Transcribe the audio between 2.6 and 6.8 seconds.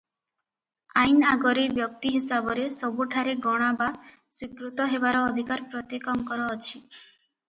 ସବୁଠାରେ ଗଣା ବା ସ୍ୱୀକୃତ ହେବାର ଅଧିକାର ପ୍ରତ୍ୟେକଙ୍କର ଅଛି।